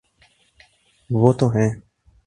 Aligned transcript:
وہ 1.09 1.33
تو 1.33 1.47
ہیں۔ 1.49 1.69